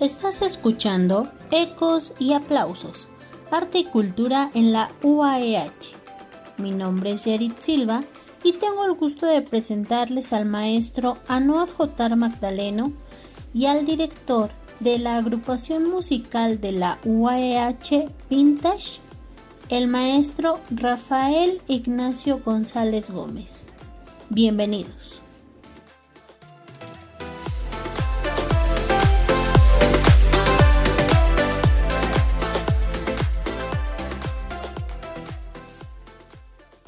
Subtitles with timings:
[0.00, 3.08] Estás escuchando Ecos y Aplausos,
[3.50, 5.74] Arte y Cultura en la UAEH.
[6.56, 8.02] Mi nombre es Yerit Silva
[8.42, 12.16] y tengo el gusto de presentarles al maestro Anuar J.
[12.16, 12.94] Magdaleno
[13.52, 19.00] y al director de la agrupación musical de la UAEH Vintage,
[19.68, 23.64] el maestro Rafael Ignacio González Gómez.
[24.30, 25.20] Bienvenidos.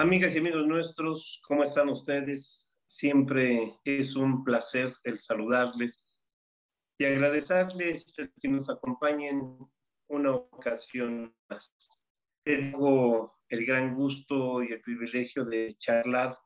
[0.03, 2.69] Amigas y amigos nuestros, ¿cómo están ustedes?
[2.89, 6.05] Siempre es un placer el saludarles
[6.99, 9.57] y agradecerles que nos acompañen
[10.09, 11.73] una ocasión más.
[12.43, 16.37] Tengo el gran gusto y el privilegio de charlar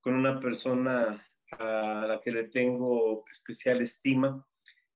[0.00, 1.22] con una persona
[1.58, 4.48] a la que le tengo especial estima,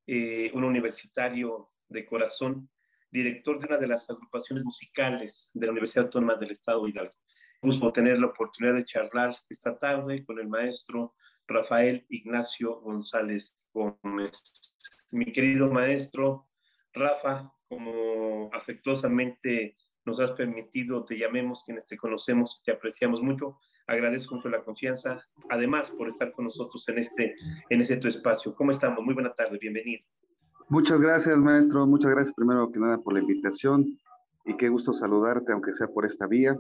[0.07, 2.71] eh, un universitario de corazón,
[3.11, 7.15] director de una de las agrupaciones musicales de la Universidad Autónoma del Estado de Hidalgo
[7.61, 11.15] gusto tener la oportunidad de charlar esta tarde con el maestro
[11.47, 14.75] Rafael Ignacio González Gómez.
[15.11, 16.47] Mi querido maestro
[16.93, 23.59] Rafa, como afectuosamente nos has permitido, te llamemos quienes te conocemos, te apreciamos mucho.
[23.87, 27.35] Agradezco mucho la confianza, además por estar con nosotros en este,
[27.71, 28.55] en este tu espacio.
[28.55, 29.03] ¿Cómo estamos?
[29.05, 30.05] Muy buena tarde, bienvenido.
[30.69, 31.87] Muchas gracias, maestro.
[31.87, 33.99] Muchas gracias primero que nada por la invitación
[34.45, 36.59] y qué gusto saludarte, aunque sea por esta vía.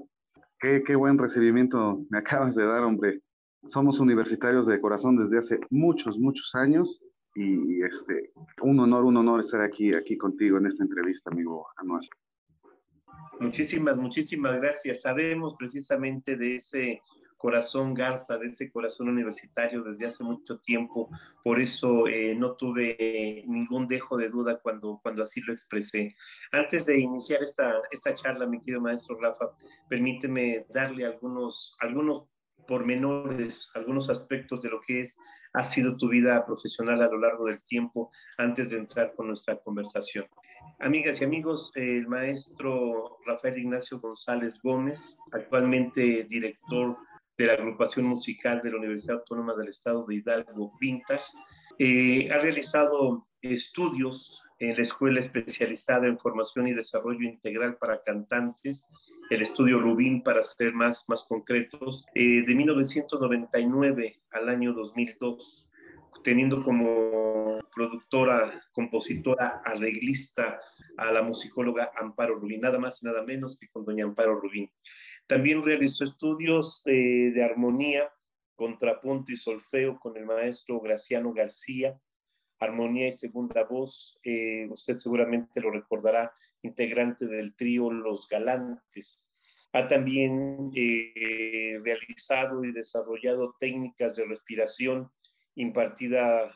[0.60, 3.20] Qué, buen recibimiento me acabas de dar, hombre.
[3.66, 7.00] Somos universitarios de corazón desde hace muchos, muchos años
[7.34, 12.08] y este, un honor, un honor estar aquí, aquí contigo en esta entrevista, amigo Anual.
[13.40, 15.02] Muchísimas, muchísimas gracias.
[15.02, 17.02] Sabemos precisamente de ese
[17.38, 21.08] corazón Garza, de ese corazón universitario desde hace mucho tiempo.
[21.42, 26.14] Por eso eh, no tuve ningún dejo de duda cuando, cuando así lo expresé.
[26.52, 29.46] Antes de iniciar esta, esta charla, mi querido maestro Rafa,
[29.88, 32.24] permíteme darle algunos, algunos
[32.66, 35.16] pormenores, algunos aspectos de lo que es,
[35.54, 39.56] ha sido tu vida profesional a lo largo del tiempo antes de entrar con nuestra
[39.56, 40.26] conversación.
[40.80, 46.96] Amigas y amigos, el maestro Rafael Ignacio González Gómez, actualmente director
[47.38, 51.24] de la agrupación musical de la Universidad Autónoma del Estado de Hidalgo, Vintage.
[51.78, 58.88] Eh, ha realizado estudios en la Escuela Especializada en Formación y Desarrollo Integral para Cantantes,
[59.30, 65.70] el estudio Rubín, para ser más, más concretos, eh, de 1999 al año 2002,
[66.24, 70.58] teniendo como productora, compositora, arreglista
[70.96, 74.68] a la musicóloga Amparo Rubín, nada más y nada menos que con doña Amparo Rubín.
[75.28, 78.10] También realizó estudios eh, de armonía,
[78.54, 82.00] contrapunto y solfeo con el maestro Graciano García,
[82.58, 84.18] armonía y segunda voz.
[84.24, 89.30] Eh, usted seguramente lo recordará, integrante del trío Los Galantes.
[89.74, 95.12] Ha también eh, realizado y desarrollado técnicas de respiración
[95.54, 96.54] impartida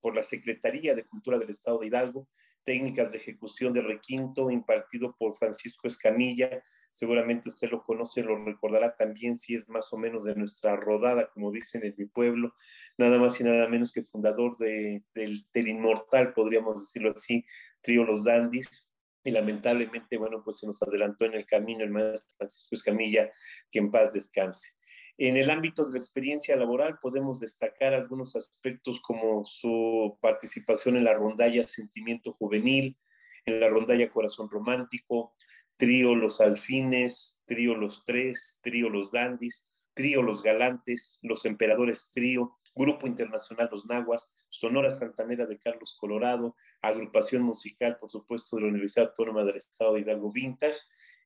[0.00, 2.28] por la Secretaría de Cultura del Estado de Hidalgo,
[2.64, 6.60] técnicas de ejecución de requinto impartido por Francisco Escamilla,
[6.92, 11.30] seguramente usted lo conoce, lo recordará también si es más o menos de nuestra rodada,
[11.30, 12.54] como dicen en mi pueblo,
[12.96, 17.44] nada más y nada menos que fundador de, del, del, inmortal, podríamos decirlo así,
[17.82, 18.90] trío Los Dandis,
[19.24, 23.30] y lamentablemente, bueno, pues se nos adelantó en el camino el maestro Francisco Escamilla,
[23.70, 24.70] que en paz descanse.
[25.20, 31.04] En el ámbito de la experiencia laboral podemos destacar algunos aspectos como su participación en
[31.04, 32.96] la rondalla Sentimiento Juvenil,
[33.44, 35.34] en la rondalla Corazón Romántico,
[35.78, 42.58] trío Los Alfines, trío Los Tres, trío Los Dandis, trío Los Galantes, Los Emperadores Trío,
[42.74, 48.68] Grupo Internacional Los Naguas, Sonora Santanera de Carlos Colorado, agrupación musical, por supuesto, de la
[48.68, 50.78] Universidad Autónoma del Estado de Hidalgo Vintage,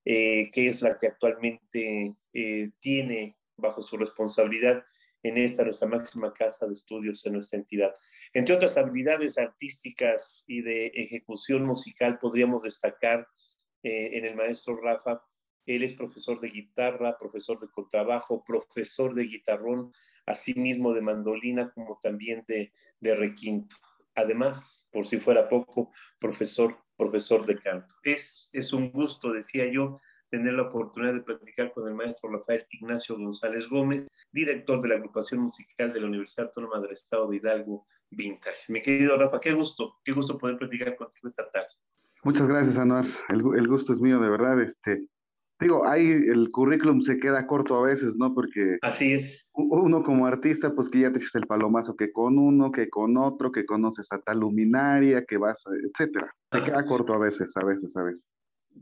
[0.04, 4.84] eh, que es la que actualmente eh, tiene bajo su responsabilidad
[5.22, 7.94] en esta nuestra máxima casa de estudios en nuestra entidad.
[8.34, 13.26] Entre otras habilidades artísticas y de ejecución musical, podríamos destacar
[13.82, 15.22] eh, en el maestro Rafa.
[15.66, 19.92] Él es profesor de guitarra, profesor de contrabajo, profesor de guitarrón,
[20.26, 23.76] asimismo de mandolina, como también de, requinto.
[24.14, 27.94] Además, por si fuera poco, profesor, profesor de canto.
[28.02, 30.00] Es, es un gusto, decía yo,
[30.32, 34.94] tener la oportunidad de platicar con el maestro Rafael Ignacio González Gómez, director de la
[34.96, 38.72] agrupación musical de la Universidad Autónoma del Estado de Hidalgo, Vintage.
[38.72, 41.68] Mi querido Rafa, qué gusto, qué gusto poder platicar contigo esta tarde.
[42.24, 43.06] Muchas gracias, Anuar.
[43.28, 44.60] El, el, gusto es mío, de verdad.
[44.62, 45.06] Este,
[45.58, 48.32] digo, ahí el currículum se queda corto a veces, ¿no?
[48.32, 49.48] Porque así es.
[49.52, 53.16] Uno como artista, pues que ya te hiciste el palomazo que con uno, que con
[53.16, 56.32] otro, que conoces a tal luminaria, que vas, etcétera.
[56.52, 58.32] Se queda corto a veces, a veces, a veces.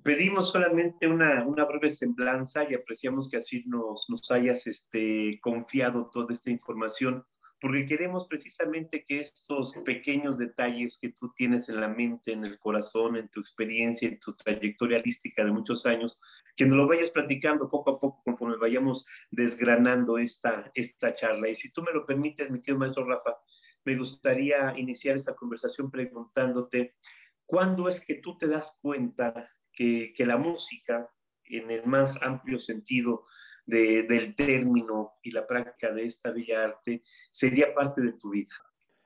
[0.05, 6.11] Pedimos solamente una, una breve semblanza y apreciamos que así nos, nos hayas este, confiado
[6.13, 7.25] toda esta información
[7.61, 12.59] porque queremos precisamente que estos pequeños detalles que tú tienes en la mente, en el
[12.59, 16.19] corazón, en tu experiencia, en tu trayectoria de muchos años,
[16.57, 21.51] que nos lo vayas platicando poco a poco conforme vayamos desgranando esta, esta charla.
[21.51, 23.37] Y si tú me lo permites, mi querido maestro Rafa,
[23.85, 26.97] me gustaría iniciar esta conversación preguntándote,
[27.45, 31.11] ¿cuándo es que tú te das cuenta que, que la música,
[31.45, 33.27] en el más amplio sentido,
[33.71, 38.55] del término y la práctica de esta bella arte sería parte de tu vida?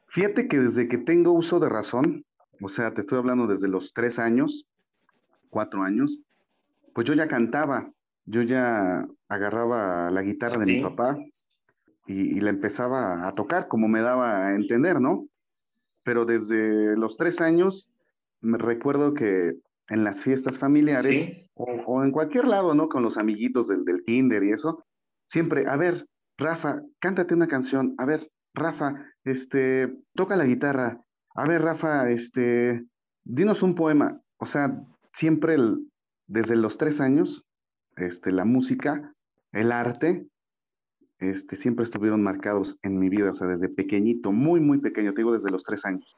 [0.09, 2.25] Fíjate que desde que tengo uso de razón,
[2.61, 4.67] o sea, te estoy hablando desde los tres años,
[5.51, 6.21] cuatro años,
[6.95, 7.91] pues yo ya cantaba,
[8.25, 11.19] yo ya agarraba la guitarra de mi papá
[12.07, 15.27] y, y, la empezaba a tocar como me daba a entender, ¿no?
[16.05, 17.91] Pero desde los tres años
[18.41, 19.57] me recuerdo que
[19.89, 22.89] en las fiestas familiares o, en cualquier lado, ¿no?
[22.89, 24.85] Con los amiguitos del, del kinder y eso,
[25.29, 26.07] siempre, a ver,
[26.37, 31.01] Rafa, cántate una canción, a ver, Rafa, este, toca la guitarra,
[31.35, 32.85] a ver, Rafa, este,
[33.25, 34.81] dinos un poema, o sea,
[35.13, 35.57] siempre
[36.27, 37.45] desde los tres años,
[37.97, 39.13] este, la música,
[39.53, 40.27] el arte,
[41.19, 45.21] este, siempre estuvieron marcados en mi vida, o sea, desde pequeñito, muy, muy pequeño, te
[45.21, 46.17] digo desde los tres años.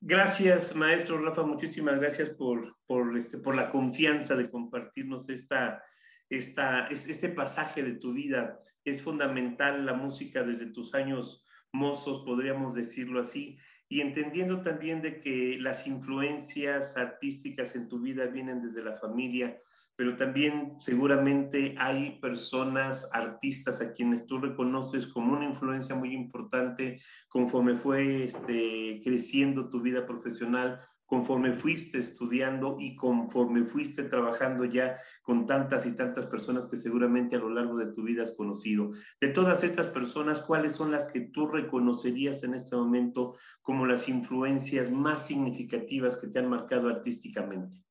[0.00, 5.82] Gracias, maestro Rafa, muchísimas gracias por, por, este, por la confianza de compartirnos esta,
[6.28, 8.60] esta, este pasaje de tu vida.
[8.84, 13.58] Es fundamental la música desde tus años mozos, podríamos decirlo así,
[13.88, 19.60] y entendiendo también de que las influencias artísticas en tu vida vienen desde la familia,
[19.96, 27.00] pero también seguramente hay personas, artistas a quienes tú reconoces como una influencia muy importante
[27.28, 34.98] conforme fue este, creciendo tu vida profesional, conforme fuiste estudiando y conforme fuiste trabajando ya
[35.22, 38.90] con tantas y tantas personas que seguramente a lo largo de tu vida has conocido.
[39.20, 44.08] De todas estas personas, ¿cuáles son las que tú reconocerías en este momento como las
[44.08, 47.85] influencias más significativas que te han marcado artísticamente?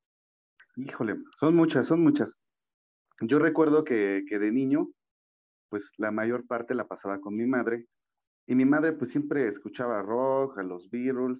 [0.77, 2.35] Híjole, son muchas, son muchas.
[3.21, 4.89] Yo recuerdo que, que de niño,
[5.69, 7.85] pues la mayor parte la pasaba con mi madre.
[8.47, 11.39] Y mi madre pues siempre escuchaba rock, a los Beatles,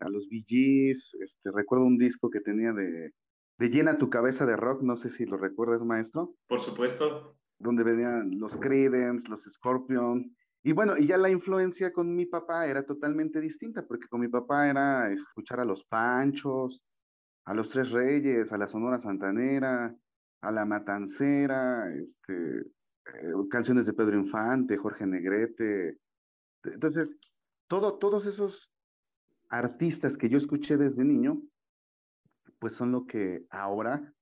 [0.00, 1.12] a los Gees.
[1.20, 3.12] Este, recuerdo un disco que tenía de,
[3.58, 6.34] de Llena tu cabeza de rock, no sé si lo recuerdas, maestro.
[6.46, 7.36] Por supuesto.
[7.58, 10.34] Donde venían los Creedence, los Scorpion.
[10.62, 14.28] Y bueno, y ya la influencia con mi papá era totalmente distinta, porque con mi
[14.28, 16.80] papá era escuchar a los Panchos,
[17.48, 19.96] a los Tres Reyes, a la Sonora Santanera,
[20.42, 25.96] a la Matancera, este, eh, canciones de Pedro Infante, Jorge Negrete.
[26.64, 27.16] Entonces,
[27.66, 28.70] todo, todos esos
[29.48, 31.40] artistas que yo escuché desde niño,
[32.58, 34.12] pues son lo que ahora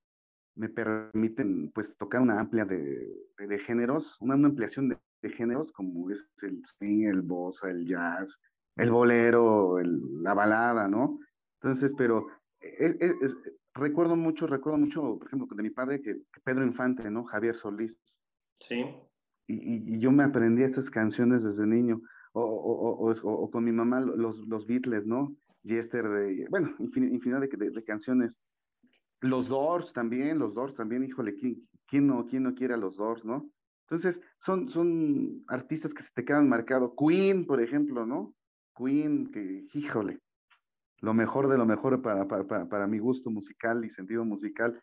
[0.55, 6.13] me permiten pues tocar una amplia de, de, géneros, una, ampliación de, de, géneros como
[6.13, 8.39] es el swing, el bossa, el jazz,
[8.77, 11.19] el bolero, la balada, ¿no?
[11.61, 12.29] Entonces, pero
[13.75, 17.25] recuerdo mucho, recuerdo mucho, por ejemplo, de mi padre, que, Pedro Infante, ¿no?
[17.25, 17.97] Javier Solís.
[18.61, 18.85] Sí.
[19.47, 22.01] Y, y, yo me aprendí esas canciones desde niño.
[22.33, 25.35] O, o, o, con mi mamá, los, los Beatles, ¿no?
[25.63, 28.33] Yester, de, bueno, infinidad de, de, canciones.
[29.21, 32.97] Los Doors también, los Doors también, híjole, ¿quién, quién, no, quién no quiere a los
[32.97, 33.51] Doors, no?
[33.89, 36.93] Entonces, son, son artistas que se te quedan marcados.
[36.99, 38.35] Queen, por ejemplo, ¿no?
[38.77, 40.19] Queen, que, híjole,
[41.01, 44.83] lo mejor de lo mejor para, para, para mi gusto musical y sentido musical.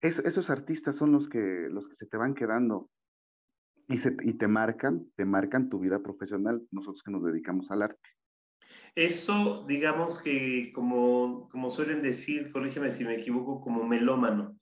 [0.00, 2.90] Es, esos artistas son los que, los que se te van quedando
[3.88, 7.82] y, se, y te marcan, te marcan tu vida profesional, nosotros que nos dedicamos al
[7.82, 8.08] arte.
[8.94, 14.56] Eso, digamos que como, como suelen decir, corrígeme si me equivoco, como melómano,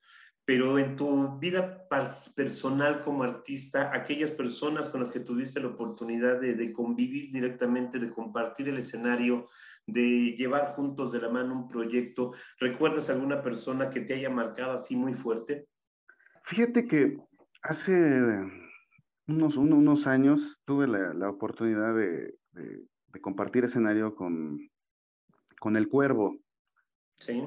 [0.44, 1.86] pero en tu vida
[2.34, 7.98] personal como artista, aquellas personas con las que tuviste la oportunidad de, de convivir directamente,
[7.98, 9.48] de compartir el escenario,
[9.86, 12.32] de llevar juntos de la mano un proyecto.
[12.58, 15.66] ¿Recuerdas alguna persona que te haya marcado así muy fuerte?
[16.44, 17.18] Fíjate que
[17.62, 17.92] hace
[19.26, 24.58] unos, unos años tuve la, la oportunidad de, de, de, compartir escenario con,
[25.60, 26.36] con El Cuervo.
[27.18, 27.44] Sí.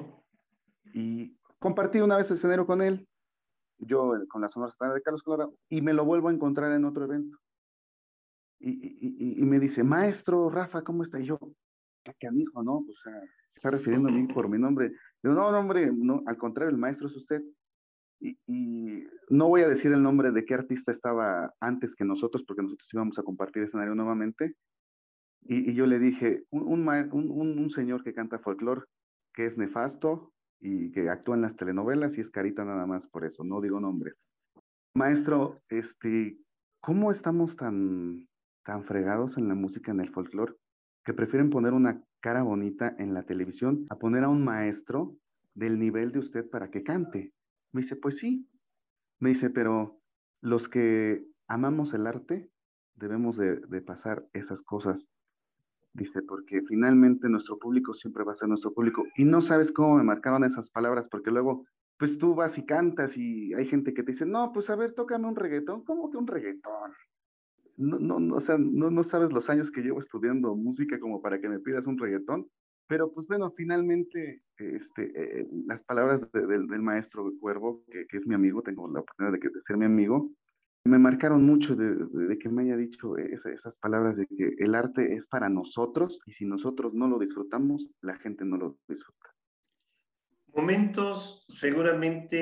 [0.94, 3.06] Y compartí una vez escenario con él,
[3.78, 7.04] yo con la Sonora de Carlos Colorado, y me lo vuelvo a encontrar en otro
[7.04, 7.38] evento.
[8.58, 11.20] Y, y, y, me dice, maestro Rafa, ¿cómo está?
[11.20, 11.38] Y yo,
[12.18, 12.82] ¿qué dijo, no?
[12.84, 12.98] Pues,
[13.48, 14.92] se está refiriendo a mí por mi nombre.
[15.22, 15.90] Digo, no, no, hombre,
[16.26, 17.42] al contrario, el maestro es usted.
[18.20, 22.62] Y, no voy a decir el nombre de qué artista estaba antes que nosotros, porque
[22.62, 24.54] nosotros íbamos a compartir escenario nuevamente.
[25.42, 28.82] Y, yo le dije, un, un, señor que canta folclore,
[29.34, 33.24] que es nefasto y que actúa en las telenovelas y es carita nada más por
[33.24, 34.14] eso, no digo nombres.
[34.94, 36.38] Maestro, este,
[36.80, 38.26] ¿cómo estamos tan,
[38.64, 40.54] tan fregados en la música, en el folclore,
[41.06, 45.16] que prefieren poner una cara bonita en la televisión a poner a un maestro
[45.54, 47.32] del nivel de usted para que cante?
[47.72, 48.50] Me dice, pues sí.
[49.20, 50.00] Me dice, pero
[50.40, 52.50] los que amamos el arte
[52.96, 55.06] debemos de, pasar esas cosas.
[55.92, 59.04] Dice, porque finalmente nuestro público siempre va a ser nuestro público.
[59.16, 61.66] Y no sabes cómo me marcaron esas palabras, porque luego,
[61.98, 64.92] pues tú vas y cantas y hay gente que te dice, no, pues a ver,
[64.92, 65.84] tócame un reggaetón.
[65.84, 66.92] ¿Cómo que un reggaetón?
[67.76, 71.40] No, no, o sea, no, no sabes los años que llevo estudiando música como para
[71.40, 72.46] que me pidas un reggaetón.
[72.88, 78.34] Pero pues bueno, finalmente este, eh, las palabras del maestro Cuervo, que, que, es mi
[78.34, 80.30] amigo, tengo la oportunidad de, de ser mi amigo,
[80.86, 85.26] me marcaron mucho de, que me haya dicho esas palabras de que el arte es
[85.26, 89.35] para nosotros y si nosotros no lo disfrutamos, la gente no lo disfruta.
[90.56, 92.38] Momentos seguramente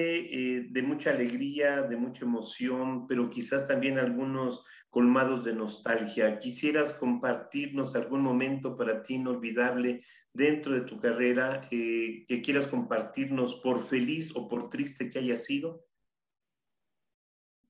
[0.59, 6.39] eh, de mucha alegría, de mucha emoción, pero quizás también algunos colmados de nostalgia.
[6.39, 13.57] ¿Quisieras compartirnos algún momento para ti inolvidable dentro de tu carrera eh, que quieras compartirnos
[13.57, 15.85] por feliz o por triste que haya sido?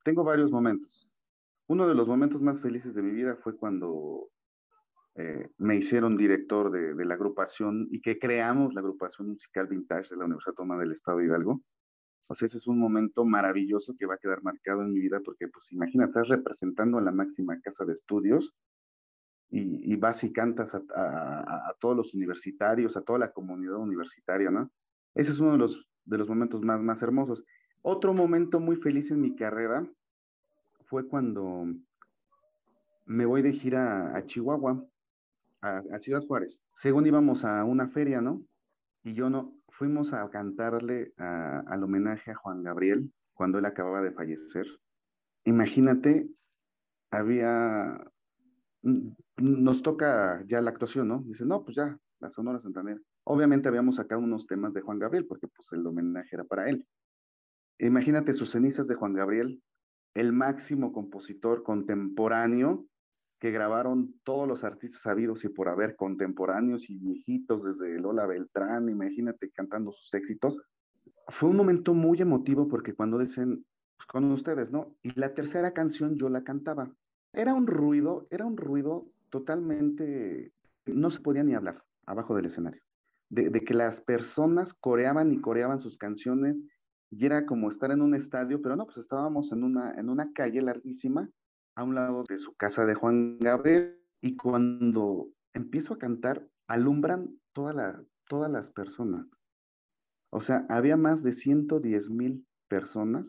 [0.04, 1.08] Tengo varios momentos.
[1.68, 4.28] Uno de los momentos más felices de mi vida fue cuando
[5.16, 10.10] eh, me hicieron director de, de, la agrupación y que creamos la agrupación musical Vintage
[10.10, 11.62] de la Universidad Autónoma del Estado de Hidalgo.
[12.26, 15.20] O sea, ese es un momento maravilloso que va a quedar marcado en mi vida
[15.24, 18.52] porque, pues, imagínate, estás representando a la máxima casa de estudios
[19.50, 24.70] y, vas y cantas a, todos los universitarios, a toda la comunidad universitaria, ¿no?
[25.14, 27.44] Ese es uno de los, de los momentos más, más hermosos.
[27.82, 29.86] Otro momento muy feliz en mi carrera
[30.86, 31.66] fue cuando
[33.04, 34.84] me voy de gira a Chihuahua,
[35.64, 36.58] a, Ciudad Juárez.
[36.76, 38.42] Según íbamos a una feria, ¿no?
[39.02, 44.12] Y yo no, fuimos a cantarle al homenaje a Juan Gabriel cuando él acababa de
[44.12, 44.66] fallecer.
[45.44, 46.28] Imagínate,
[47.10, 48.00] había,
[49.36, 51.22] nos toca ya la actuación, ¿no?
[51.26, 53.00] Dice, no, pues ya, la Sonora Santander.
[53.24, 56.86] Obviamente habíamos sacado unos temas de Juan Gabriel, porque pues el homenaje era para él.
[57.78, 59.62] Imagínate sus cenizas de Juan Gabriel,
[60.14, 62.86] el máximo compositor contemporáneo
[63.38, 68.88] que grabaron todos los artistas sabidos y por haber contemporáneos y viejitos desde Lola Beltrán,
[68.88, 70.60] imagínate cantando sus éxitos.
[71.28, 73.64] Fue un momento muy emotivo porque cuando dicen,
[73.96, 74.96] pues, con ustedes, ¿no?
[75.02, 76.90] Y la tercera canción yo la cantaba.
[77.32, 80.52] Era un ruido, era un ruido totalmente,
[80.86, 82.82] no se podía ni hablar abajo del escenario.
[83.30, 86.56] De, que las personas coreaban y coreaban sus canciones
[87.10, 90.32] y era como estar en un estadio, pero no, pues estábamos en una, en una
[90.32, 91.28] calle larguísima
[91.76, 97.38] a un lado de su casa de Juan Gabriel y cuando empiezo a cantar, alumbran
[97.52, 99.26] toda todas las personas.
[100.30, 103.26] O sea, había más de 110 mil personas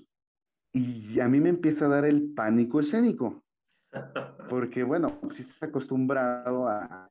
[0.74, 3.44] y a mí me empieza a dar el pánico escénico.
[4.50, 7.10] Porque, bueno, sí estás acostumbrado a,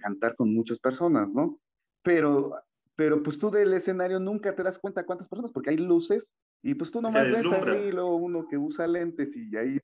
[0.00, 1.58] cantar con muchas personas, ¿no?
[2.02, 2.54] Pero,
[2.96, 6.26] pero pues tú del escenario nunca te das cuenta cuántas personas, porque hay luces
[6.62, 9.80] y pues tú nomás ves ahí luego uno que usa lentes y ahí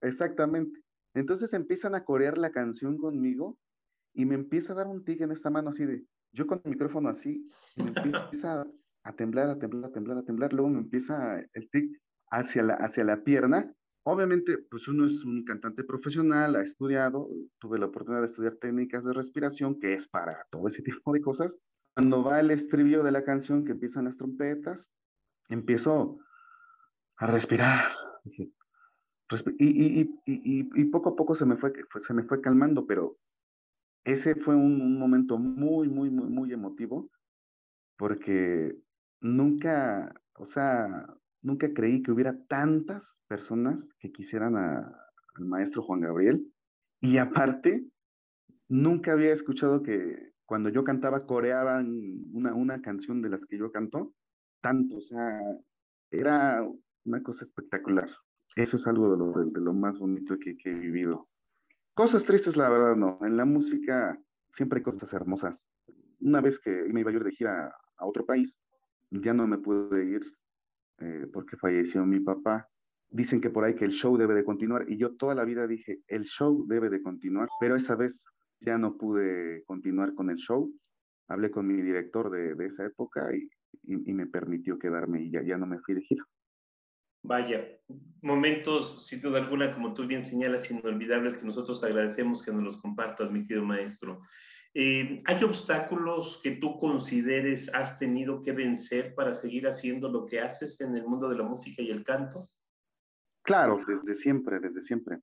[0.00, 0.80] Exactamente.
[1.14, 3.58] Entonces empiezan a corear la canción conmigo
[4.14, 6.70] y me empieza a dar un tic en esta mano así de, yo con el
[6.70, 8.66] micrófono así, me empieza
[9.02, 12.74] a temblar, a temblar, a temblar, a temblar, luego me empieza el tic hacia la,
[12.74, 13.72] hacia la pierna.
[14.02, 17.28] Obviamente, pues uno es un cantante profesional, ha estudiado,
[17.58, 21.20] tuve la oportunidad de estudiar técnicas de respiración, que es para todo ese tipo de
[21.20, 21.52] cosas.
[21.94, 24.88] Cuando va el estribillo de la canción, que empiezan las trompetas,
[25.48, 26.18] empiezo
[27.16, 27.92] a respirar.
[29.58, 33.16] Y, y, poco a poco se me fue, se me fue calmando, pero
[34.04, 37.10] ese fue un, momento muy, muy, muy, muy emotivo,
[37.96, 38.74] porque
[39.20, 41.06] nunca, o sea,
[41.42, 46.44] nunca creí que hubiera tantas personas que quisieran al maestro Juan Gabriel.
[47.00, 47.84] Y aparte,
[48.68, 53.70] nunca había escuchado que cuando yo cantaba coreaban una, una canción de las que yo
[53.70, 54.12] canto,
[54.60, 55.40] tanto, o sea,
[56.10, 56.66] era
[57.04, 58.08] una cosa espectacular.
[58.56, 61.28] Eso es algo de lo, de, lo más bonito que, he vivido.
[61.94, 63.18] Cosas tristes, la verdad, no.
[63.22, 64.18] En la música
[64.52, 65.56] siempre hay cosas hermosas.
[66.20, 68.54] Una vez que me iba a ir de gira a otro país,
[69.10, 70.22] ya no me pude ir
[70.98, 72.68] eh, porque falleció mi papá.
[73.08, 75.66] Dicen que por ahí que el show debe de continuar y yo toda la vida
[75.66, 78.14] dije, el show debe de continuar, pero esa vez
[78.60, 80.72] ya no pude continuar con el show.
[81.28, 83.48] Hablé con mi director de, de esa época y,
[83.82, 86.24] y, me permitió quedarme y ya, ya no me fui de gira.
[87.22, 87.66] Vaya,
[88.22, 92.76] momentos, sin duda alguna, como tú bien señalas, inolvidables que nosotros agradecemos que nos los
[92.80, 94.22] compartas, mi querido maestro.
[94.72, 100.40] Eh, ¿Hay obstáculos que tú consideres has tenido que vencer para seguir haciendo lo que
[100.40, 102.48] haces en el mundo de la música y el canto?
[103.42, 105.18] Claro, desde siempre, desde siempre.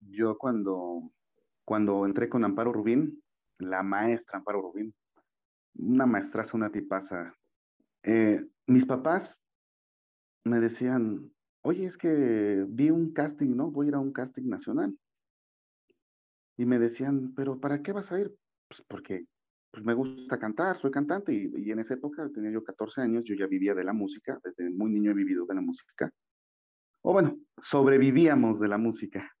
[0.00, 1.12] Yo cuando,
[1.64, 3.22] cuando entré con Amparo Rubín,
[3.58, 4.92] la maestra Amparo Rubín,
[5.74, 7.34] una maestraza, una tipaza,
[8.02, 9.40] eh, mis papás
[10.44, 11.32] me decían,
[11.62, 13.70] oye, es que vi un casting, ¿no?
[13.70, 14.96] Voy a ir a un casting nacional.
[16.56, 18.34] Y me decían, pero ¿para qué vas a ir?
[18.68, 19.24] Pues porque
[19.70, 23.34] pues me gusta cantar, soy cantante y, en esa época tenía yo 14 años, yo
[23.34, 26.10] ya vivía de la música, desde muy niño he vivido de la música.
[27.02, 29.32] O bueno, sobrevivíamos de la música.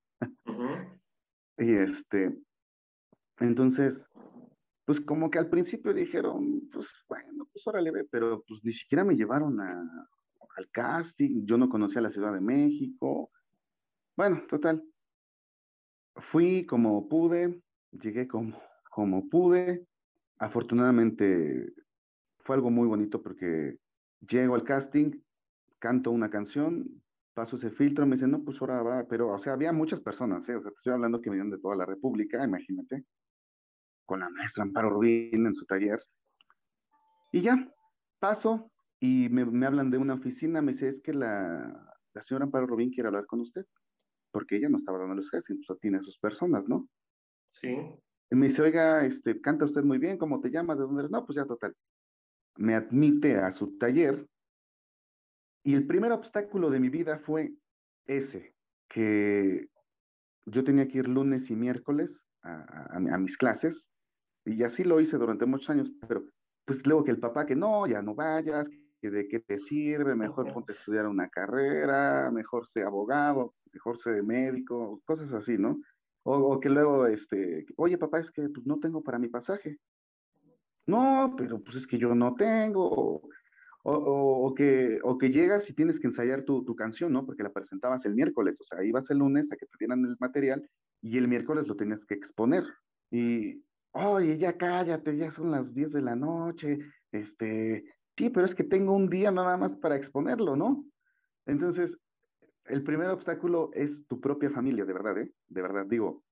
[1.58, 2.38] y este,
[3.40, 4.00] entonces,
[4.84, 9.04] pues como que al principio dijeron, pues bueno, pues órale, ve, pero pues ni siquiera
[9.04, 10.08] me llevaron a,
[10.56, 13.30] al casting, yo no conocía la Ciudad de México.
[14.16, 14.82] Bueno, total,
[16.16, 17.60] fui como pude,
[17.92, 19.86] llegué como, como pude.
[20.38, 21.72] Afortunadamente
[22.40, 23.78] fue algo muy bonito porque
[24.26, 25.12] llego al casting,
[25.78, 27.02] canto una canción,
[27.34, 30.48] paso ese filtro, me dicen, no, pues ahora va, pero, o sea, había muchas personas,
[30.48, 30.56] ¿eh?
[30.56, 33.04] o sea, te estoy hablando que venían de toda la República, imagínate,
[34.04, 36.02] con la maestra Amparo Rubín en su taller.
[37.32, 37.72] Y ya,
[38.18, 42.44] paso y me, me hablan de una oficina, me dice, es que la, la señora
[42.44, 43.64] Amparo Rubín quiere hablar con usted
[44.30, 46.88] porque ella no estaba dando los castings, pues tiene a sus personas, ¿no?
[47.50, 47.76] Sí.
[48.30, 50.78] Y me dice, oiga, este, canta usted muy bien, ¿cómo te llamas?
[50.78, 51.10] ¿De dónde eres?
[51.10, 51.74] No, pues ya total.
[52.56, 54.28] Me admite a su taller
[55.64, 57.52] y el primer obstáculo de mi vida fue
[58.06, 58.54] ese,
[58.88, 59.68] que
[60.46, 62.10] yo tenía que ir lunes y miércoles
[62.42, 63.84] a, a, mis clases
[64.44, 66.24] y así lo hice durante muchos años, pero
[66.64, 68.66] pues luego que el papá que no, ya no vayas,
[69.00, 73.98] que de qué te sirve, mejor ponte a estudiar una carrera, mejor sea abogado, mejor
[73.98, 75.80] sé médico, cosas así, ¿no?
[76.22, 79.78] O, que luego, este, oye papá, es que pues, no tengo para mi pasaje.
[80.86, 83.22] No, pero pues es que yo no tengo.
[83.82, 87.24] O, o, que, o que llegas y tienes que ensayar tu, tu, canción, ¿no?
[87.24, 90.16] Porque la presentabas el miércoles, o sea, ibas el lunes a que te dieran el
[90.20, 90.68] material
[91.00, 92.64] y el miércoles lo tenías que exponer.
[93.10, 96.78] Y, oye, ya cállate, ya son las 10 de la noche,
[97.10, 97.84] este,
[98.20, 100.84] sí, pero es que tengo un día nada más para exponerlo, ¿no?
[101.46, 101.96] Entonces,
[102.66, 105.32] el primer obstáculo es tu propia familia, de verdad, ¿eh?
[105.48, 106.22] De verdad, digo,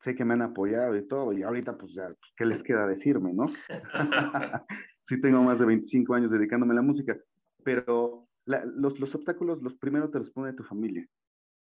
[0.00, 3.32] sé que me han apoyado y todo, y ahorita pues ya, ¿qué les queda decirme,
[3.32, 3.46] no?
[5.02, 7.16] sí tengo más de 25 años dedicándome a la música,
[7.62, 11.06] pero los, los, obstáculos, los primeros te los pone tu familia.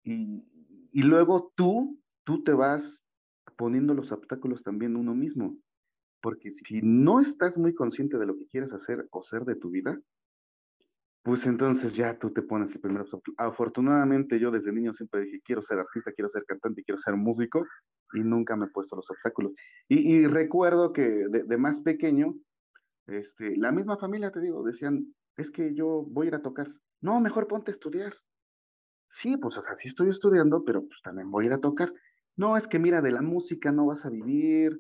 [0.04, 0.44] Y,
[0.92, 3.04] y luego tú, tú te vas
[3.56, 5.56] poniendo los obstáculos también uno mismo.
[6.22, 9.70] Porque si no estás muy consciente de lo que quieres hacer o ser de tu
[9.70, 10.00] vida,
[11.24, 13.06] pues entonces ya tú te pones el primer
[13.38, 17.66] Afortunadamente yo desde niño siempre dije, quiero ser artista, quiero ser cantante, quiero ser músico,
[18.14, 19.54] y nunca me he puesto los obstáculos.
[19.88, 22.36] Y, recuerdo que de, más pequeño,
[23.08, 26.72] este, la misma familia, te digo, decían, es que yo voy a ir a tocar.
[27.02, 28.14] No, mejor ponte a estudiar.
[29.12, 31.94] Sí, pues o sea, estoy estudiando, pero pues también voy a ir a tocar.
[32.36, 34.80] No, es que mira, de la música no vas a vivir,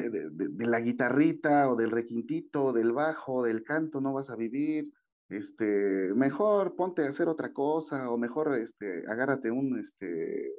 [0.00, 4.36] de, de, de la guitarrita o del requintito, del bajo, del canto no vas a
[4.36, 4.92] vivir
[5.32, 10.52] este, mejor ponte a hacer otra cosa, o mejor, este, agárrate un, este,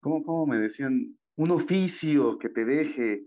[0.00, 1.16] ¿cómo, cómo me decían?
[1.36, 3.26] Un oficio que te deje.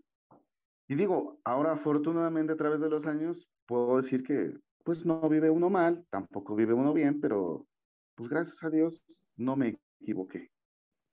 [0.88, 5.50] Y digo, ahora afortunadamente a través de los años puedo decir que pues no vive
[5.50, 7.68] uno mal, tampoco vive uno bien, pero
[8.16, 9.04] pues gracias a Dios
[9.36, 10.50] no me equivoqué.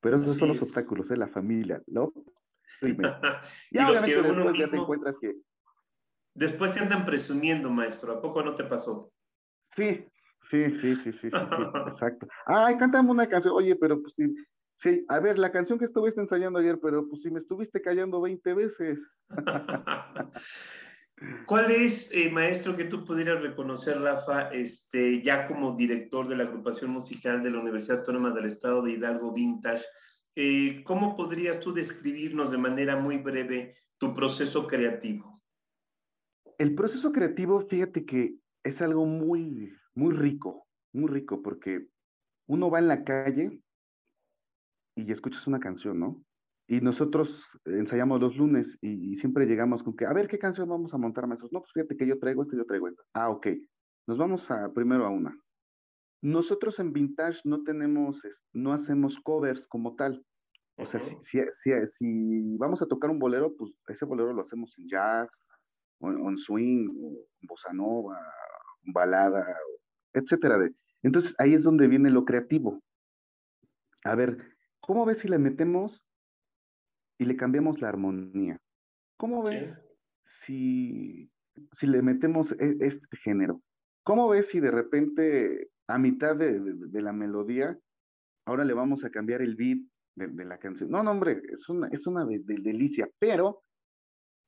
[0.01, 2.13] Pero esos son los obstáculos de la familia, ¿no?
[3.71, 5.35] y, obviamente después ya te encuentras que...
[6.35, 9.11] Después se andan presumiendo, maestro, ¿a poco no te pasó?
[9.75, 10.07] Sí,
[10.51, 11.29] sí, sí, sí, sí, sí,
[11.89, 12.27] exacto.
[12.47, 13.55] Ay, cántame una canción.
[13.55, 14.35] Oye, pero pues sí,
[14.75, 18.21] sí, a ver, la canción que estuviste ensayando ayer, pero pues si me estuviste callando
[18.21, 18.99] 20 veces.
[21.47, 26.45] ¿Cuál es, eh, maestro, que tú pudieras reconocer, Rafa, este, ya como director de la
[26.45, 29.85] agrupación musical de la Universidad Autónoma del Estado de Hidalgo Vintage?
[30.39, 35.43] Eh, ¿Cómo podrías tú describirnos de manera muy breve tu proceso creativo?
[36.59, 41.89] El proceso creativo, fíjate que es algo muy, muy rico, muy rico, porque
[42.47, 43.63] uno va en la calle
[44.95, 46.23] y escuchas una canción, ¿no?
[46.69, 50.93] Y nosotros ensayamos los lunes y, siempre llegamos con que, a ver, ¿qué canción vamos
[50.93, 51.53] a montar, maestros?
[51.53, 53.03] No, pues fíjate que yo traigo esto, yo traigo esto.
[53.15, 53.47] Ah, ok.
[54.07, 55.39] Nos vamos a, primero a una.
[56.27, 58.21] Nosotros en Vintage no tenemos,
[58.53, 60.27] no hacemos covers como tal.
[60.77, 64.77] O sea, si, si, si, vamos a tocar un bolero, pues ese bolero lo hacemos
[64.77, 65.31] en jazz,
[66.01, 67.11] en, swing, o
[67.41, 68.19] en bossa nova,
[68.93, 69.57] balada,
[70.15, 70.69] etcétera.
[71.05, 72.83] Entonces ahí es donde viene lo creativo.
[74.03, 74.37] A ver,
[74.81, 76.03] ¿cómo ves si le metemos
[77.19, 78.61] y le cambiamos la armonía?
[79.17, 79.79] ¿Cómo ves
[80.25, 81.31] si,
[81.75, 83.63] si le metemos e, este género?
[84.03, 87.79] ¿Cómo ves si de repente a mitad de, la melodía,
[88.47, 89.79] ahora le vamos a cambiar el beat
[90.17, 90.91] de, la canción?
[90.91, 93.63] No, no, hombre, es una, es una delicia, pero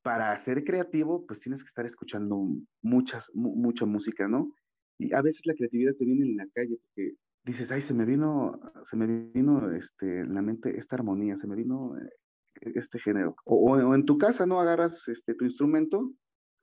[0.03, 2.47] para ser creativo, pues tienes que estar escuchando
[2.83, 4.53] muchas, mucha música, ¿no?
[4.99, 7.13] Y a veces la creatividad te viene en la calle porque
[7.45, 8.59] dices, ay, se me vino,
[8.91, 13.37] se me vino este, en la mente esta armonía, se me vino eh, este género.
[13.45, 14.61] O, o, en tu casa, ¿no?
[14.61, 16.11] Agarras este, tu instrumento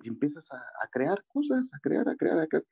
[0.04, 2.64] y empiezas a, a, crear cosas, a crear, a crear, a crear.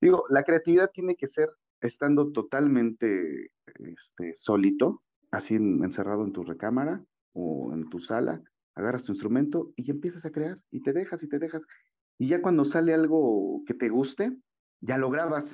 [0.00, 7.04] Digo, la creatividad tiene que ser estando totalmente este, solito, así encerrado en tu recámara
[7.32, 8.42] o en tu sala,
[8.74, 11.62] agarras tu instrumento y empiezas a crear y te dejas y te dejas.
[12.18, 14.36] Y ya cuando sale algo que te guste,
[14.80, 15.50] ya lo grabas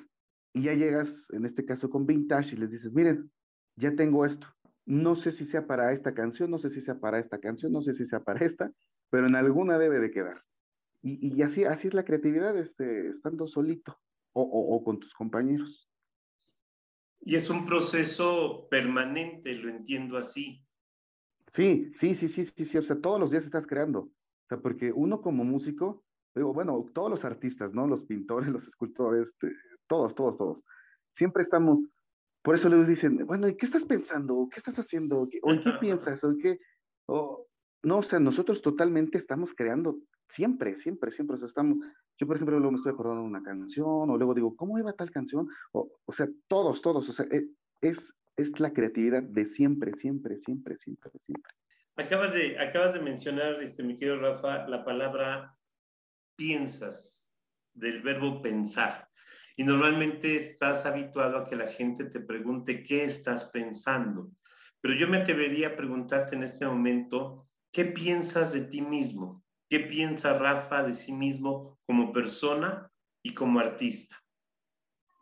[0.52, 3.30] y ya llegas, en este caso con Vintage, y les dices, miren,
[3.76, 4.46] ya tengo esto.
[4.84, 7.82] No sé si sea para esta canción, no sé si sea para esta canción, no
[7.82, 8.70] sé si sea para esta,
[9.10, 10.42] pero en alguna debe de quedar.
[11.00, 13.98] Y, y así, así es la creatividad, este, estando solito
[14.32, 15.88] o, o con tus compañeros.
[17.20, 20.66] Y es un proceso permanente, lo entiendo así.
[21.52, 24.00] Sí, sí, sí, sí, sí, sí, o sea, todos los días estás creando.
[24.00, 26.02] O sea, porque uno como músico,
[26.34, 27.86] digo, bueno, todos los artistas, ¿no?
[27.86, 29.52] Los pintores, los escultores, este,
[29.86, 30.64] todos, todos, todos.
[31.14, 31.78] Siempre estamos,
[32.42, 34.48] por eso les dicen, bueno, ¿y qué estás pensando?
[34.50, 35.28] ¿Qué estás haciendo?
[35.42, 36.24] ¿O en qué piensas?
[36.24, 36.58] ¿O en qué?
[37.82, 41.36] No, o sea, nosotros totalmente estamos creando siempre, siempre, siempre.
[41.36, 41.78] O sea, estamos,
[42.18, 44.92] yo por ejemplo luego me estoy acordando de una canción, o luego digo, ¿cómo iba
[44.92, 45.48] tal canción?
[45.72, 47.48] O, o sea, todos, todos, o sea, e,
[47.80, 51.52] es, es la creatividad de siempre, siempre, siempre, siempre, siempre.
[51.96, 55.56] Acabas de, acabas de mencionar, este, mi querido Rafa, la palabra
[56.36, 57.30] piensas,
[57.74, 59.08] del verbo pensar.
[59.56, 64.30] Y normalmente estás habituado a que la gente te pregunte qué estás pensando.
[64.80, 69.42] Pero yo me atrevería a preguntarte en este momento, ¿qué piensas de ti mismo?
[69.68, 72.90] ¿Qué piensa Rafa de sí mismo como persona
[73.24, 74.16] y como artista?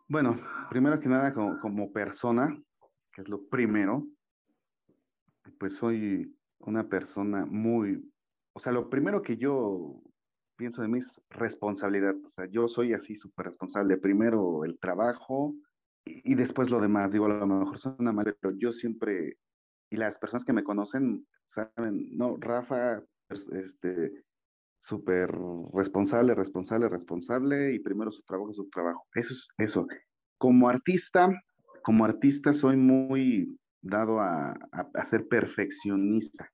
[0.07, 0.37] Bueno,
[0.69, 2.61] primero que nada, como, persona,
[3.13, 4.05] que es lo primero,
[5.57, 8.11] pues soy una persona muy,
[8.53, 10.01] o sea, lo primero que yo
[10.57, 15.55] pienso de mí es responsabilidad, o sea, yo soy así súper responsable, primero el trabajo
[16.03, 19.37] y, después lo demás, digo, a lo mejor suena mal, pero yo siempre,
[19.91, 24.23] y las personas que me conocen saben, no, Rafa, pues, este,
[24.79, 25.29] súper
[25.73, 29.87] responsable, responsable, responsable, y primero su trabajo, su trabajo, eso es eso.
[30.37, 31.29] Como artista,
[31.83, 34.57] como artista soy muy dado a,
[35.09, 36.49] ser perfeccionista.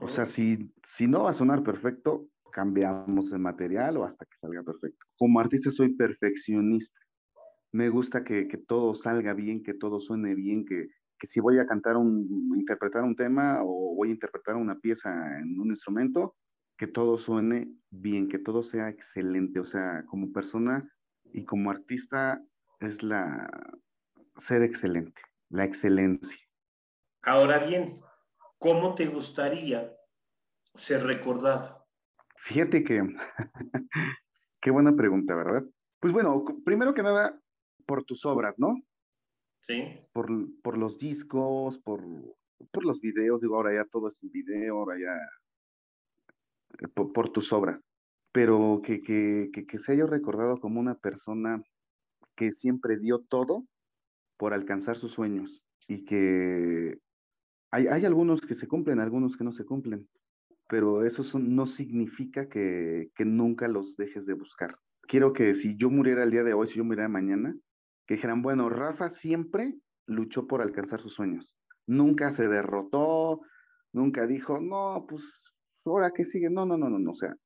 [0.00, 4.36] O sea, si, si no va a sonar perfecto, cambiamos el material o hasta que
[4.40, 5.06] salga perfecto.
[5.16, 6.98] Como artista soy perfeccionista.
[7.72, 10.88] Me gusta que, todo salga bien, que todo suene bien, que,
[11.20, 15.10] que, si voy a cantar un, interpretar un tema o voy a interpretar una pieza
[15.38, 16.34] en un instrumento,
[16.76, 19.60] que todo suene bien, que todo sea excelente.
[19.60, 20.90] O sea, como persona
[21.32, 22.42] y como artista
[22.80, 23.48] es la,
[24.38, 26.38] ser excelente, la excelencia.
[27.22, 28.00] Ahora bien,
[28.58, 29.94] ¿cómo te gustaría
[30.74, 31.86] ser recordado?
[32.44, 33.02] Fíjate que,
[34.62, 35.64] qué buena pregunta, ¿verdad?
[36.00, 37.38] Pues bueno, primero que nada,
[37.86, 38.74] por tus obras, ¿no?
[39.60, 40.00] Sí.
[40.12, 40.28] Por,
[40.62, 42.02] por los discos, por,
[42.72, 45.14] por los videos, digo, ahora ya todo es en video, ahora ya,
[46.78, 47.80] eh, por, tus obras.
[48.32, 51.62] Pero que, que, que, se haya recordado como una persona
[52.36, 53.64] que siempre dio todo
[54.36, 56.98] por alcanzar sus sueños y que
[57.72, 60.08] hay, hay, algunos que se cumplen, algunos que no se cumplen,
[60.68, 64.76] pero eso no significa que, que, nunca los dejes de buscar.
[65.02, 67.56] Quiero que si yo muriera el día de hoy, si yo muriera mañana,
[68.10, 69.72] que dijeran, bueno, Rafa siempre
[70.06, 71.48] luchó por alcanzar sus sueños.
[71.86, 73.42] Nunca se derrotó,
[73.92, 75.22] nunca dijo, no, pues
[75.84, 76.50] ahora que sigue.
[76.50, 77.12] No, no, no, no, no.
[77.12, 77.36] O sea,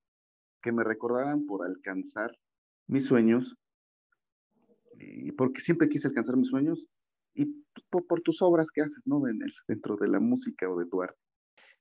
[0.62, 2.34] que me recordaran por alcanzar
[2.86, 3.58] mis sueños
[4.98, 6.88] y porque siempre quise alcanzar mis sueños
[7.34, 7.44] y
[7.90, 9.28] por, tus obras que haces, ¿no?
[9.28, 11.20] En dentro de la música o de tu arte.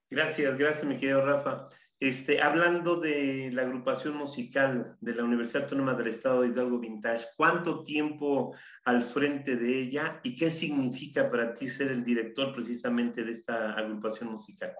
[0.10, 1.68] Gracias, gracias, mi querido Rafa.
[2.04, 7.28] Este, hablando de la agrupación musical de la Universidad Autónoma del Estado de Hidalgo Vintage,
[7.38, 13.24] ¿cuánto tiempo al frente de ella y qué significa para ti ser el director precisamente
[13.24, 14.74] de esta agrupación musical?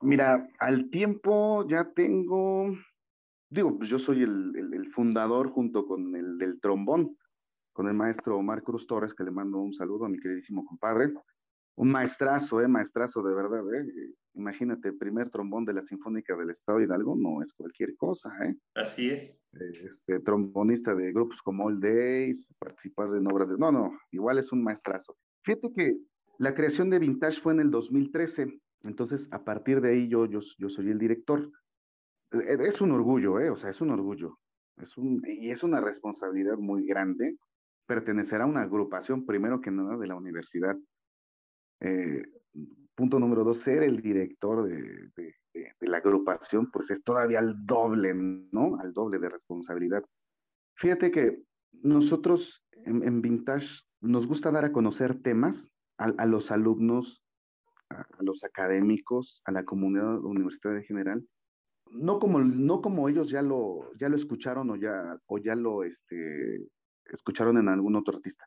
[0.00, 2.74] Mira, al tiempo ya tengo
[3.50, 7.14] digo, pues yo soy el, fundador junto con el del trombón,
[7.74, 11.12] con el maestro Omar Cruz Torres, que le mando un saludo a mi queridísimo compadre.
[11.76, 12.68] Un maestrazo, ¿eh?
[12.68, 14.12] Maestrazo de verdad, ¿eh?
[14.34, 18.30] Imagínate, el primer trombón de la Sinfónica del Estado de Hidalgo no es cualquier cosa,
[18.44, 18.56] ¿eh?
[18.74, 19.42] Así es.
[19.52, 23.58] Este, trombonista de grupos como All Days, participar en obras de...
[23.58, 25.16] No, no, igual es un maestrazo.
[25.44, 25.96] Fíjate que
[26.38, 30.40] la creación de Vintage fue en el 2013, entonces a partir de ahí yo, yo,
[30.58, 31.50] yo soy el director.
[32.32, 33.50] E, es un orgullo, ¿eh?
[33.50, 34.38] O sea, es un orgullo.
[34.78, 37.36] Es un, y es una responsabilidad muy grande
[37.86, 40.76] pertenecer a una agrupación, primero que nada, de la universidad.
[41.80, 42.22] Eh,
[42.94, 45.34] punto número dos, ser el director de,
[45.80, 48.76] la agrupación, pues es todavía al doble, ¿no?
[48.80, 50.02] Al doble de responsabilidad.
[50.76, 57.22] Fíjate que nosotros en, Vintage nos gusta dar a conocer temas a, los alumnos,
[57.90, 61.28] a, los académicos, a la comunidad universitaria en general,
[61.90, 65.84] no como, no como ellos ya lo, ya lo escucharon o ya, o ya lo
[65.84, 66.66] este,
[67.06, 68.46] escucharon en algún otro artista,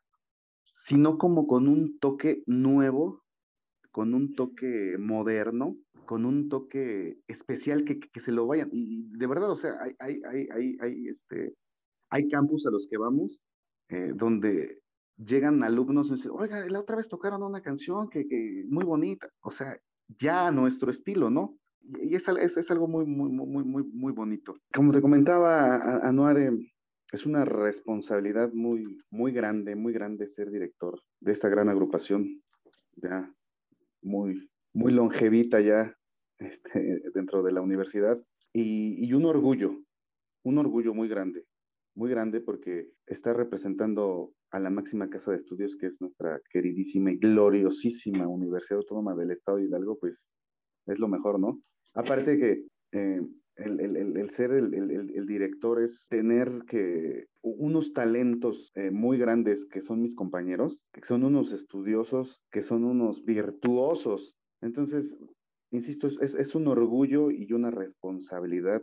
[0.80, 3.22] sino como con un toque nuevo,
[3.90, 8.70] con un toque moderno, con un toque especial que, que, se lo vayan.
[8.72, 11.54] Y de verdad, o sea, hay, hay, hay, hay, este,
[12.08, 13.40] hay campus a los que vamos
[13.90, 14.80] eh, donde
[15.18, 19.28] llegan alumnos y dicen, oiga, la otra vez tocaron una canción que, que muy bonita,
[19.42, 19.78] o sea,
[20.18, 21.56] ya nuestro estilo, ¿no?
[21.82, 24.56] Y es, es, es, algo muy, muy, muy, muy, muy bonito.
[24.74, 26.50] Como te comentaba, Anuare,
[27.12, 32.42] es una responsabilidad muy, muy grande, muy grande ser director de esta gran agrupación,
[32.96, 33.32] ya
[34.02, 35.94] muy, muy longevita ya
[36.38, 38.18] este, dentro de la universidad,
[38.52, 39.76] y, y un orgullo,
[40.44, 41.44] un orgullo muy grande,
[41.94, 47.12] muy grande porque está representando a la máxima casa de estudios que es nuestra queridísima
[47.12, 50.16] y gloriosísima Universidad Autónoma del Estado de Hidalgo, pues
[50.86, 51.60] es lo mejor, ¿no?
[51.94, 53.20] Aparte que eh,
[53.60, 60.14] el, ser el, director es tener que unos talentos eh, muy grandes que son mis
[60.14, 64.34] compañeros, que son unos estudiosos, que son unos virtuosos.
[64.60, 65.04] Entonces,
[65.70, 68.82] insisto, es, es un orgullo y una responsabilidad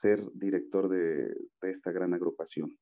[0.00, 2.76] ser director de, esta gran agrupación.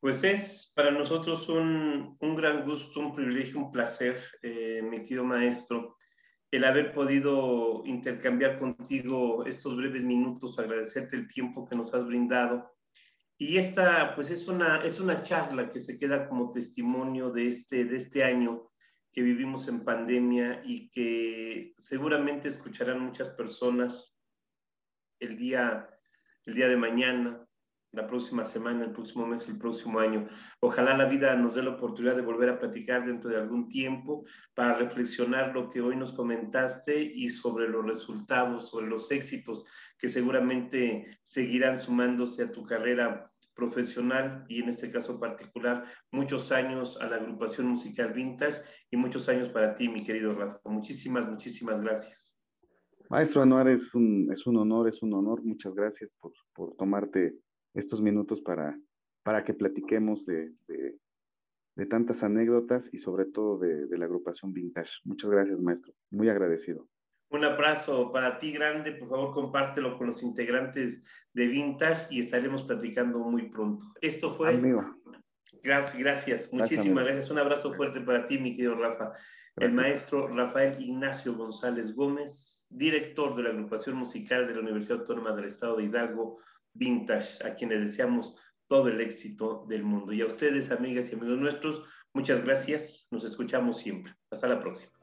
[0.00, 5.24] Pues es para nosotros un, un gran gusto, un privilegio, un placer, eh, mi querido
[5.24, 5.96] maestro,
[6.54, 12.72] el haber podido intercambiar contigo estos breves minutos, agradecerte el tiempo que nos has brindado.
[13.36, 17.84] Y esta, pues es una, es una charla que se queda como testimonio de este,
[17.84, 18.70] de este año
[19.10, 24.16] que vivimos en pandemia y que seguramente escucharán muchas personas
[25.18, 25.88] el día,
[26.46, 27.44] el día de mañana,
[27.94, 30.26] la próxima semana, el próximo mes, el próximo año.
[30.60, 34.24] Ojalá la vida nos dé la oportunidad de volver a platicar dentro de algún tiempo
[34.54, 39.64] para reflexionar lo que hoy nos comentaste y sobre los resultados, sobre los éxitos
[39.98, 46.98] que seguramente seguirán sumándose a tu carrera profesional y en este caso particular, muchos años
[47.00, 50.58] a la agrupación musical Vintage y muchos años para ti, mi querido Rafa.
[50.64, 52.34] Muchísimas, muchísimas gracias.
[53.10, 55.42] Maestro Anuar, es un, es un honor, es un honor.
[55.44, 57.34] Muchas gracias por, por tomarte
[57.74, 58.78] estos minutos para,
[59.22, 64.90] para que platiquemos de, de, tantas anécdotas y sobre todo de, de, la agrupación Vintage.
[65.04, 65.92] Muchas gracias, maestro.
[66.10, 66.88] Muy agradecido.
[67.30, 68.92] Un abrazo para ti grande.
[68.92, 73.86] Por favor, compártelo con los integrantes de Vintage y estaremos platicando muy pronto.
[74.00, 74.50] Esto fue...
[74.50, 74.82] Amigo.
[75.62, 76.52] Gracias, gracias.
[76.52, 77.30] Muchísimas gracias.
[77.30, 79.12] Un abrazo fuerte para ti, mi querido Rafa.
[79.56, 85.32] El maestro Rafael Ignacio González Gómez, director de la agrupación musical de la Universidad Autónoma
[85.34, 86.38] del Estado de Hidalgo,
[86.74, 88.36] Vintage, a quienes deseamos
[88.68, 90.12] todo el éxito del mundo.
[90.12, 91.82] Y a ustedes, amigas y amigos nuestros,
[92.12, 93.08] muchas gracias.
[93.10, 94.14] Nos escuchamos siempre.
[94.30, 94.93] Hasta la próxima.